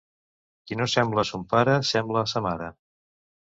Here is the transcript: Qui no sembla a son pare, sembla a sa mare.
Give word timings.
Qui 0.69 0.77
no 0.79 0.87
sembla 0.93 1.25
a 1.25 1.29
son 1.31 1.43
pare, 1.51 1.77
sembla 1.91 2.25
a 2.25 2.33
sa 2.33 2.43
mare. 2.47 2.73